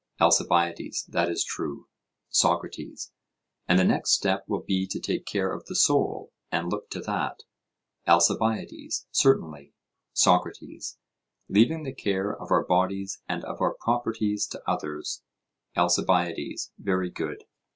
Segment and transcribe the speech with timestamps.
[0.19, 1.87] ALCIBIADES: That is true.
[2.29, 3.11] SOCRATES:
[3.67, 7.01] And the next step will be to take care of the soul, and look to
[7.01, 7.43] that?
[8.07, 9.75] ALCIBIADES: Certainly.
[10.13, 10.97] SOCRATES:
[11.49, 15.21] Leaving the care of our bodies and of our properties to others?
[15.77, 17.43] ALCIBIADES: Very good.